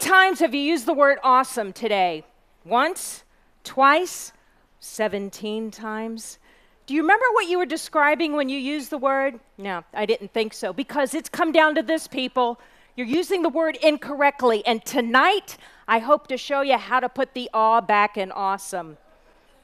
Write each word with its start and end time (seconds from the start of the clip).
times 0.00 0.40
have 0.40 0.54
you 0.54 0.60
used 0.60 0.86
the 0.86 0.94
word 0.94 1.18
awesome 1.22 1.72
today? 1.72 2.24
Once? 2.64 3.24
Twice? 3.62 4.32
17 4.80 5.70
times? 5.70 6.38
Do 6.86 6.94
you 6.94 7.02
remember 7.02 7.26
what 7.32 7.46
you 7.46 7.58
were 7.58 7.66
describing 7.66 8.32
when 8.32 8.48
you 8.48 8.58
used 8.58 8.90
the 8.90 8.98
word? 8.98 9.38
No, 9.58 9.84
I 9.94 10.06
didn't 10.06 10.32
think 10.32 10.54
so. 10.54 10.72
Because 10.72 11.14
it's 11.14 11.28
come 11.28 11.52
down 11.52 11.74
to 11.76 11.82
this, 11.82 12.08
people. 12.08 12.58
You're 12.96 13.06
using 13.06 13.42
the 13.42 13.48
word 13.48 13.76
incorrectly. 13.76 14.66
And 14.66 14.84
tonight, 14.84 15.56
I 15.86 15.98
hope 15.98 16.26
to 16.28 16.36
show 16.36 16.62
you 16.62 16.78
how 16.78 16.98
to 16.98 17.08
put 17.08 17.34
the 17.34 17.48
awe 17.54 17.80
back 17.80 18.16
in 18.16 18.32
awesome. 18.32 18.96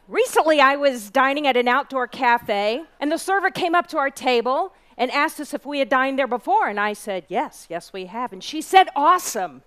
Recently, 0.07 0.61
I 0.61 0.77
was 0.77 1.11
dining 1.11 1.49
at 1.49 1.57
an 1.57 1.67
outdoor 1.67 2.07
cafe, 2.07 2.85
and 3.01 3.11
the 3.11 3.19
server 3.19 3.51
came 3.51 3.75
up 3.75 3.89
to 3.89 3.99
our 3.99 4.11
table 4.11 4.73
and 4.97 5.11
asked 5.11 5.41
us 5.41 5.53
if 5.53 5.67
we 5.67 5.81
had 5.81 5.89
dined 5.89 6.19
there 6.19 6.29
before. 6.29 6.69
And 6.69 6.79
I 6.79 6.93
said, 6.93 7.25
Yes, 7.29 7.67
yes, 7.69 7.93
we 7.93 8.07
have. 8.07 8.33
And 8.33 8.45
she 8.45 8.63
said, 8.63 8.89
Awesome. 8.95 9.63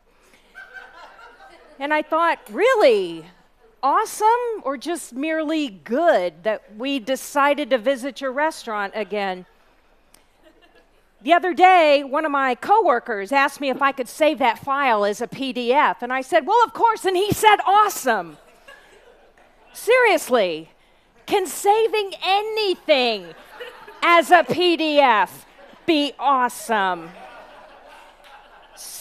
And 1.79 1.93
I 1.93 2.01
thought, 2.01 2.39
Really? 2.51 3.25
Awesome 3.81 4.61
or 4.63 4.75
just 4.75 5.13
merely 5.13 5.70
good 5.70 6.43
that 6.43 6.75
we 6.75 6.99
decided 6.99 7.70
to 7.70 7.77
visit 7.77 8.20
your 8.20 8.33
restaurant 8.33 8.91
again? 8.93 9.45
The 11.21 11.34
other 11.34 11.53
day, 11.53 12.03
one 12.03 12.25
of 12.25 12.31
my 12.31 12.55
coworkers 12.55 13.31
asked 13.34 13.59
me 13.59 13.70
if 13.70 13.81
I 13.81 13.91
could 13.91 14.07
save 14.07 14.39
that 14.39 14.59
file 14.59 15.03
as 15.03 15.20
a 15.20 15.27
PDF, 15.27 15.97
and 16.01 16.13
I 16.13 16.21
said, 16.21 16.45
Well, 16.45 16.63
of 16.65 16.73
course, 16.73 17.03
and 17.03 17.17
he 17.17 17.31
said, 17.31 17.57
Awesome. 17.65 18.37
Seriously, 19.73 20.70
can 21.25 21.45
saving 21.45 22.13
anything 22.23 23.27
as 24.01 24.31
a 24.31 24.43
PDF 24.43 25.29
be 25.85 26.13
awesome? 26.17 27.09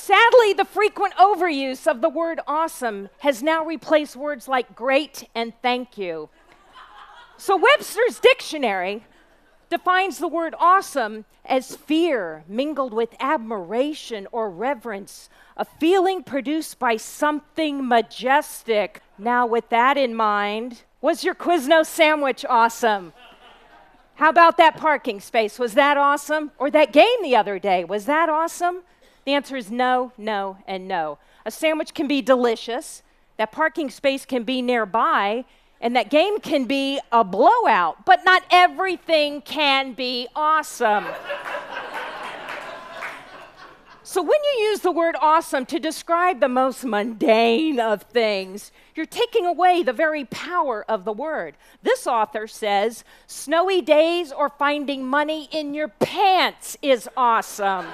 Sadly, 0.08 0.54
the 0.54 0.64
frequent 0.64 1.12
overuse 1.16 1.86
of 1.86 2.00
the 2.00 2.08
word 2.08 2.40
awesome 2.46 3.10
has 3.18 3.42
now 3.42 3.62
replaced 3.62 4.16
words 4.16 4.48
like 4.48 4.74
great 4.74 5.28
and 5.34 5.52
thank 5.60 5.98
you. 5.98 6.30
So, 7.36 7.58
Webster's 7.58 8.18
dictionary 8.18 9.04
defines 9.68 10.16
the 10.16 10.26
word 10.26 10.54
awesome 10.58 11.26
as 11.44 11.76
fear 11.76 12.42
mingled 12.48 12.94
with 12.94 13.16
admiration 13.20 14.26
or 14.32 14.48
reverence, 14.48 15.28
a 15.58 15.66
feeling 15.66 16.22
produced 16.22 16.78
by 16.78 16.96
something 16.96 17.86
majestic. 17.86 19.02
Now, 19.18 19.46
with 19.46 19.68
that 19.68 19.98
in 19.98 20.14
mind, 20.14 20.84
was 21.02 21.22
your 21.22 21.34
Quiznos 21.34 21.84
sandwich 21.84 22.46
awesome? 22.48 23.12
How 24.14 24.30
about 24.30 24.56
that 24.56 24.78
parking 24.78 25.20
space? 25.20 25.58
Was 25.58 25.74
that 25.74 25.98
awesome? 25.98 26.52
Or 26.56 26.70
that 26.70 26.94
game 26.94 27.22
the 27.22 27.36
other 27.36 27.58
day? 27.58 27.84
Was 27.84 28.06
that 28.06 28.30
awesome? 28.30 28.84
The 29.28 29.34
answer 29.34 29.56
is 29.56 29.70
no, 29.70 30.10
no, 30.16 30.56
and 30.66 30.88
no. 30.88 31.18
A 31.44 31.50
sandwich 31.50 31.92
can 31.92 32.08
be 32.08 32.22
delicious, 32.22 33.02
that 33.36 33.52
parking 33.52 33.90
space 33.90 34.24
can 34.24 34.42
be 34.42 34.62
nearby, 34.62 35.44
and 35.82 35.94
that 35.96 36.08
game 36.08 36.40
can 36.40 36.64
be 36.64 36.98
a 37.12 37.22
blowout, 37.24 38.06
but 38.06 38.24
not 38.24 38.42
everything 38.50 39.42
can 39.42 39.92
be 39.92 40.28
awesome. 40.34 41.04
So, 44.02 44.22
when 44.22 44.40
you 44.54 44.62
use 44.70 44.80
the 44.80 44.90
word 44.90 45.14
awesome 45.20 45.66
to 45.66 45.78
describe 45.78 46.40
the 46.40 46.48
most 46.48 46.82
mundane 46.82 47.78
of 47.78 48.04
things, 48.04 48.72
you're 48.94 49.04
taking 49.04 49.44
away 49.44 49.82
the 49.82 49.92
very 49.92 50.24
power 50.24 50.86
of 50.88 51.04
the 51.04 51.12
word. 51.12 51.58
This 51.82 52.06
author 52.06 52.46
says, 52.46 53.04
snowy 53.26 53.82
days 53.82 54.32
or 54.32 54.48
finding 54.48 55.06
money 55.06 55.50
in 55.52 55.74
your 55.74 55.88
pants 55.88 56.78
is 56.80 57.10
awesome. 57.14 57.84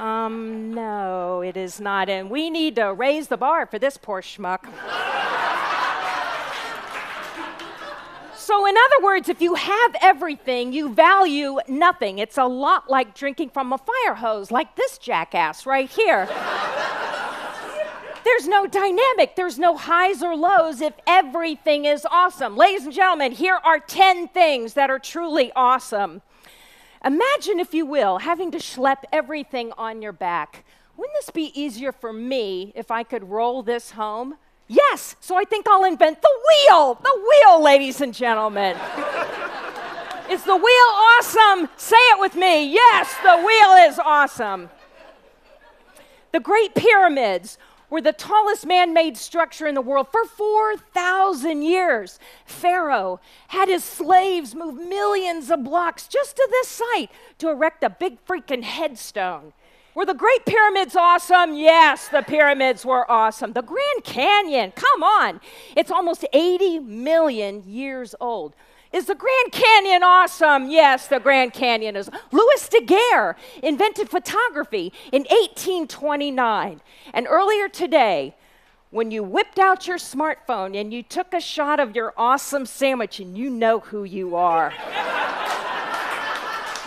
Um, 0.00 0.72
no, 0.72 1.42
it 1.42 1.58
is 1.58 1.78
not. 1.78 2.08
And 2.08 2.30
we 2.30 2.48
need 2.48 2.76
to 2.76 2.94
raise 2.94 3.28
the 3.28 3.36
bar 3.36 3.66
for 3.66 3.78
this 3.78 3.98
poor 3.98 4.22
schmuck. 4.22 4.64
So, 8.34 8.66
in 8.66 8.74
other 8.74 9.04
words, 9.04 9.28
if 9.28 9.42
you 9.42 9.54
have 9.54 9.94
everything, 10.00 10.72
you 10.72 10.92
value 10.94 11.58
nothing. 11.68 12.18
It's 12.18 12.38
a 12.38 12.46
lot 12.46 12.88
like 12.90 13.14
drinking 13.14 13.50
from 13.50 13.72
a 13.72 13.78
fire 13.78 14.14
hose, 14.14 14.50
like 14.50 14.74
this 14.74 14.96
jackass 14.96 15.66
right 15.66 15.88
here. 15.88 16.26
There's 18.24 18.48
no 18.48 18.66
dynamic, 18.66 19.36
there's 19.36 19.58
no 19.58 19.76
highs 19.76 20.22
or 20.22 20.34
lows 20.34 20.80
if 20.80 20.94
everything 21.06 21.84
is 21.84 22.06
awesome. 22.10 22.56
Ladies 22.56 22.84
and 22.84 22.92
gentlemen, 22.92 23.32
here 23.32 23.58
are 23.62 23.78
10 23.78 24.28
things 24.28 24.74
that 24.74 24.90
are 24.90 24.98
truly 24.98 25.52
awesome. 25.54 26.22
Imagine, 27.04 27.58
if 27.58 27.72
you 27.72 27.86
will, 27.86 28.18
having 28.18 28.50
to 28.50 28.58
schlep 28.58 29.04
everything 29.12 29.72
on 29.78 30.02
your 30.02 30.12
back. 30.12 30.64
Wouldn't 30.96 31.16
this 31.18 31.30
be 31.30 31.50
easier 31.58 31.92
for 31.92 32.12
me 32.12 32.72
if 32.74 32.90
I 32.90 33.02
could 33.04 33.30
roll 33.30 33.62
this 33.62 33.92
home? 33.92 34.36
Yes, 34.68 35.16
so 35.20 35.36
I 35.36 35.44
think 35.44 35.66
I'll 35.66 35.84
invent 35.84 36.20
the 36.20 36.28
wheel. 36.48 36.94
The 37.02 37.28
wheel, 37.28 37.62
ladies 37.62 38.00
and 38.00 38.12
gentlemen. 38.12 38.76
is 40.30 40.44
the 40.44 40.56
wheel 40.56 40.90
awesome? 41.18 41.68
Say 41.76 41.96
it 41.96 42.20
with 42.20 42.36
me. 42.36 42.72
Yes, 42.72 43.14
the 43.22 43.38
wheel 43.38 43.90
is 43.90 43.98
awesome. 43.98 44.68
The 46.32 46.40
Great 46.40 46.74
Pyramids 46.74 47.58
were 47.90 48.00
the 48.00 48.12
tallest 48.12 48.64
man 48.64 48.94
made 48.94 49.16
structure 49.16 49.66
in 49.66 49.74
the 49.74 49.82
world 49.82 50.08
for 50.10 50.24
4,000 50.24 51.62
years. 51.62 52.18
Pharaoh 52.46 53.20
had 53.48 53.68
his 53.68 53.84
slaves 53.84 54.54
move 54.54 54.76
millions 54.76 55.50
of 55.50 55.64
blocks 55.64 56.06
just 56.06 56.36
to 56.36 56.48
this 56.50 56.68
site 56.68 57.10
to 57.38 57.50
erect 57.50 57.82
a 57.82 57.90
big 57.90 58.24
freaking 58.24 58.62
headstone. 58.62 59.52
Were 59.94 60.06
the 60.06 60.14
Great 60.14 60.46
Pyramids 60.46 60.94
awesome? 60.94 61.54
Yes, 61.54 62.08
the 62.08 62.22
pyramids 62.22 62.86
were 62.86 63.10
awesome. 63.10 63.52
The 63.52 63.62
Grand 63.62 64.04
Canyon, 64.04 64.72
come 64.76 65.02
on, 65.02 65.40
it's 65.76 65.90
almost 65.90 66.24
80 66.32 66.78
million 66.78 67.64
years 67.66 68.14
old. 68.20 68.54
Is 68.92 69.06
the 69.06 69.14
Grand 69.14 69.52
Canyon 69.52 70.02
awesome? 70.02 70.68
Yes, 70.68 71.06
the 71.06 71.20
Grand 71.20 71.52
Canyon 71.52 71.94
is. 71.94 72.10
Louis 72.32 72.68
Daguerre 72.68 73.36
invented 73.62 74.10
photography 74.10 74.92
in 75.12 75.22
1829. 75.22 76.80
And 77.14 77.26
earlier 77.28 77.68
today, 77.68 78.34
when 78.90 79.12
you 79.12 79.22
whipped 79.22 79.60
out 79.60 79.86
your 79.86 79.98
smartphone 79.98 80.78
and 80.78 80.92
you 80.92 81.04
took 81.04 81.32
a 81.32 81.40
shot 81.40 81.78
of 81.78 81.94
your 81.94 82.12
awesome 82.16 82.66
sandwich, 82.66 83.20
and 83.20 83.38
you 83.38 83.48
know 83.48 83.78
who 83.78 84.02
you 84.02 84.34
are. 84.34 84.72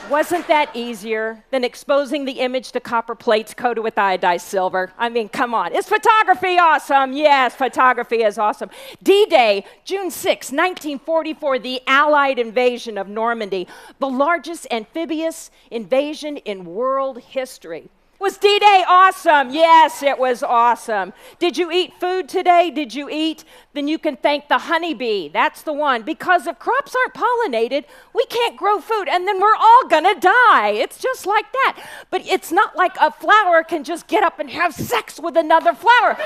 Wasn't 0.09 0.47
that 0.47 0.75
easier 0.75 1.43
than 1.49 1.63
exposing 1.63 2.25
the 2.25 2.33
image 2.33 2.73
to 2.73 2.81
copper 2.81 3.15
plates 3.15 3.53
coated 3.53 3.83
with 3.83 3.95
iodized 3.95 4.41
silver? 4.41 4.91
I 4.97 5.07
mean, 5.07 5.29
come 5.29 5.53
on. 5.53 5.73
Is 5.73 5.87
photography 5.87 6.57
awesome? 6.57 7.13
Yes, 7.13 7.55
photography 7.55 8.17
is 8.17 8.37
awesome. 8.37 8.69
D 9.01 9.25
Day, 9.27 9.65
June 9.85 10.11
6, 10.11 10.51
1944, 10.51 11.59
the 11.59 11.81
Allied 11.87 12.37
invasion 12.37 12.97
of 12.97 13.07
Normandy, 13.07 13.65
the 13.99 14.09
largest 14.09 14.67
amphibious 14.69 15.49
invasion 15.71 16.35
in 16.37 16.65
world 16.65 17.19
history. 17.19 17.89
Was 18.23 18.37
D 18.37 18.57
Day 18.57 18.85
awesome? 18.87 19.49
Yes, 19.49 20.01
it 20.01 20.17
was 20.17 20.43
awesome. 20.43 21.11
Did 21.39 21.57
you 21.57 21.69
eat 21.73 21.91
food 21.99 22.29
today? 22.29 22.71
Did 22.71 22.95
you 22.95 23.09
eat? 23.09 23.43
Then 23.73 23.89
you 23.89 23.99
can 23.99 24.15
thank 24.15 24.47
the 24.47 24.59
honeybee. 24.59 25.27
That's 25.27 25.63
the 25.63 25.73
one. 25.73 26.03
Because 26.03 26.47
if 26.47 26.57
crops 26.57 26.95
aren't 26.95 27.13
pollinated, 27.15 27.83
we 28.15 28.25
can't 28.27 28.55
grow 28.55 28.79
food 28.79 29.09
and 29.09 29.27
then 29.27 29.41
we're 29.41 29.57
all 29.57 29.87
gonna 29.89 30.17
die. 30.17 30.69
It's 30.69 30.99
just 30.99 31.25
like 31.25 31.51
that. 31.51 31.85
But 32.11 32.25
it's 32.25 32.49
not 32.49 32.77
like 32.77 32.95
a 33.01 33.11
flower 33.11 33.61
can 33.61 33.83
just 33.83 34.07
get 34.07 34.23
up 34.23 34.39
and 34.39 34.49
have 34.51 34.73
sex 34.73 35.19
with 35.19 35.35
another 35.35 35.73
flower. 35.73 36.17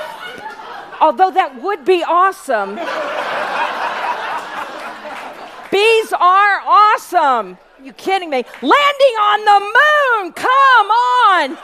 Although 1.00 1.32
that 1.32 1.60
would 1.60 1.84
be 1.84 2.04
awesome. 2.04 2.76
Bees 5.72 6.12
are 6.12 6.62
awesome. 6.64 7.58
You 7.82 7.92
kidding 7.92 8.30
me? 8.30 8.44
Landing 8.62 9.16
on 9.20 9.44
the 9.44 9.60
moon. 10.22 10.32
Come 10.34 10.86
on. 10.86 11.58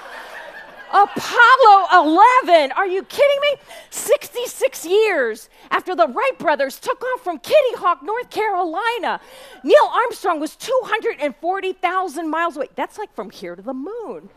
Apollo 0.94 2.06
11. 2.06 2.70
Are 2.73 2.87
you 2.87 3.02
kidding 3.02 3.41
me? 3.41 3.56
66 3.91 4.87
years 4.87 5.49
after 5.73 5.96
the 5.96 6.06
Wright 6.06 6.38
brothers 6.38 6.79
took 6.79 7.02
off 7.02 7.25
from 7.25 7.41
Kitty 7.41 7.76
Hawk, 7.76 8.00
North 8.05 8.31
Carolina. 8.31 9.20
Neil 9.64 9.91
Armstrong 9.93 10.38
was 10.38 10.55
240,000 10.55 12.31
miles 12.31 12.56
away. 12.56 12.69
That's 12.76 12.96
like 12.96 13.12
from 13.12 13.31
here 13.31 13.56
to 13.56 13.62
the 13.62 13.75
moon. 13.75 14.29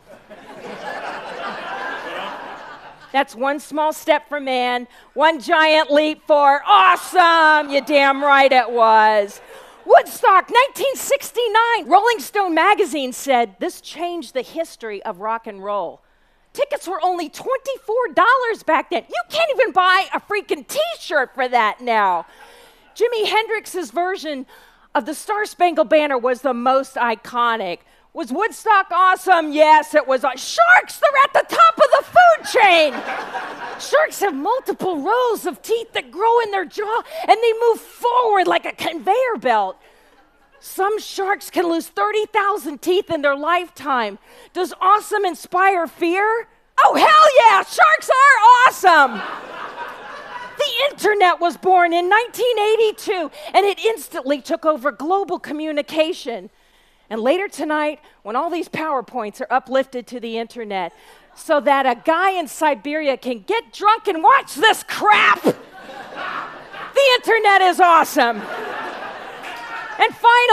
That's 3.12 3.36
one 3.36 3.60
small 3.60 3.92
step 3.92 4.28
for 4.28 4.40
man, 4.40 4.88
one 5.14 5.40
giant 5.40 5.92
leap 5.92 6.22
for 6.26 6.60
awesome. 6.66 7.70
You 7.70 7.82
damn 7.82 8.20
right 8.20 8.50
it 8.50 8.68
was. 8.68 9.40
Woodstock, 9.86 10.50
1969. 10.50 11.88
Rolling 11.88 12.18
Stone 12.18 12.54
magazine 12.54 13.12
said 13.12 13.54
this 13.60 13.80
changed 13.80 14.34
the 14.34 14.42
history 14.42 15.00
of 15.04 15.20
rock 15.20 15.46
and 15.46 15.62
roll. 15.64 16.02
Tickets 16.58 16.88
were 16.88 17.00
only 17.04 17.30
$24 17.30 18.66
back 18.66 18.90
then. 18.90 19.04
You 19.08 19.22
can't 19.30 19.48
even 19.54 19.70
buy 19.70 20.06
a 20.12 20.18
freaking 20.18 20.66
t 20.66 20.80
shirt 20.98 21.32
for 21.32 21.46
that 21.46 21.80
now. 21.80 22.26
Jimi 22.96 23.26
Hendrix's 23.26 23.92
version 23.92 24.44
of 24.92 25.06
the 25.06 25.14
Star 25.14 25.46
Spangled 25.46 25.88
Banner 25.88 26.18
was 26.18 26.42
the 26.42 26.52
most 26.52 26.96
iconic. 26.96 27.78
Was 28.12 28.32
Woodstock 28.32 28.90
awesome? 28.90 29.52
Yes, 29.52 29.94
it 29.94 30.08
was. 30.08 30.22
Sharks, 30.22 30.98
they're 30.98 31.22
at 31.22 31.32
the 31.32 31.54
top 31.54 31.76
of 31.76 31.90
the 31.92 31.98
the 31.98 32.04
food 32.04 32.60
chain. 32.60 32.92
Sharks 33.80 34.20
have 34.20 34.34
multiple 34.34 35.00
rows 35.00 35.46
of 35.46 35.62
teeth 35.62 35.92
that 35.92 36.10
grow 36.10 36.40
in 36.40 36.50
their 36.50 36.64
jaw 36.64 37.02
and 37.22 37.38
they 37.42 37.52
move 37.68 37.80
forward 37.80 38.46
like 38.46 38.66
a 38.66 38.72
conveyor 38.72 39.36
belt. 39.40 39.76
Some 40.60 40.98
sharks 40.98 41.50
can 41.50 41.68
lose 41.68 41.88
30,000 41.88 42.82
teeth 42.82 43.10
in 43.10 43.22
their 43.22 43.36
lifetime. 43.36 44.18
Does 44.52 44.74
awesome 44.80 45.24
inspire 45.24 45.86
fear? 45.86 46.48
Oh, 46.84 46.94
hell 46.94 47.30
yeah! 47.46 47.62
Sharks 47.62 48.10
are 48.10 48.38
awesome! 48.66 49.22
The 50.58 50.90
internet 50.90 51.40
was 51.40 51.56
born 51.56 51.92
in 51.92 52.08
1982 52.08 53.30
and 53.54 53.64
it 53.64 53.78
instantly 53.78 54.40
took 54.40 54.64
over 54.64 54.90
global 54.90 55.38
communication. 55.38 56.50
And 57.10 57.20
later 57.20 57.48
tonight, 57.48 58.00
when 58.22 58.36
all 58.36 58.50
these 58.50 58.68
PowerPoints 58.68 59.40
are 59.40 59.52
uplifted 59.52 60.06
to 60.08 60.20
the 60.20 60.36
internet 60.36 60.92
so 61.34 61.60
that 61.60 61.86
a 61.86 62.00
guy 62.04 62.32
in 62.32 62.48
Siberia 62.48 63.16
can 63.16 63.44
get 63.46 63.72
drunk 63.72 64.08
and 64.08 64.22
watch 64.22 64.56
this 64.56 64.82
crap, 64.82 65.42
the 65.42 65.54
internet 67.14 67.62
is 67.62 67.80
awesome. 67.80 68.42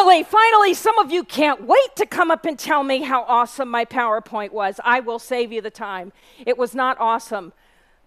Finally, 0.06 0.24
finally, 0.24 0.74
some 0.76 1.00
of 1.00 1.12
you 1.12 1.24
can't 1.24 1.66
wait 1.66 1.96
to 1.96 2.06
come 2.06 2.30
up 2.30 2.46
and 2.46 2.60
tell 2.60 2.84
me 2.84 3.02
how 3.02 3.24
awesome 3.24 3.68
my 3.68 3.84
PowerPoint 3.84 4.52
was. 4.52 4.80
I 4.86 5.00
will 5.00 5.18
save 5.18 5.52
you 5.52 5.62
the 5.62 5.72
time. 5.72 6.14
It 6.46 6.60
was 6.60 6.76
not 6.76 6.96
awesome, 7.00 7.54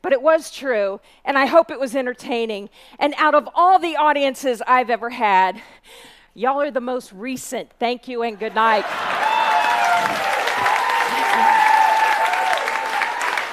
but 0.01 0.13
it 0.13 0.23
was 0.23 0.53
true, 0.53 1.01
and 1.25 1.37
I 1.37 1.47
hope 1.47 1.73
it 1.73 1.81
was 1.81 1.97
entertaining. 1.97 2.71
And 3.01 3.15
out 3.17 3.35
of 3.35 3.49
all 3.53 3.81
the 3.81 3.97
audiences 3.97 4.63
I've 4.65 4.91
ever 4.91 5.11
had, 5.11 5.61
y'all 6.35 6.63
are 6.63 6.71
the 6.71 6.81
most 6.81 7.13
recent. 7.13 7.73
Thank 7.81 8.07
you 8.07 8.23
and 8.23 8.39
good 8.39 8.55
night. 8.55 8.85